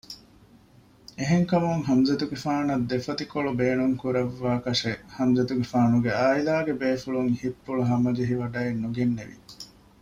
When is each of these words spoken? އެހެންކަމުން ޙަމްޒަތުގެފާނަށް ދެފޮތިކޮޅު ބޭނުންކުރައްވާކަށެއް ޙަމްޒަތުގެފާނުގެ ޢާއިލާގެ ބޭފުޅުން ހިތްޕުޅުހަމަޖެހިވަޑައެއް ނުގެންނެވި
އެހެންކަމުން 1.17 1.81
ޙަމްޒަތުގެފާނަށް 1.87 2.83
ދެފޮތިކޮޅު 2.89 3.51
ބޭނުންކުރައްވާކަށެއް 3.59 5.03
ޙަމްޒަތުގެފާނުގެ 5.15 6.09
ޢާއިލާގެ 6.19 6.73
ބޭފުޅުން 6.81 7.31
ހިތްޕުޅުހަމަޖެހިވަޑައެއް 7.41 8.81
ނުގެންނެވި 8.83 9.35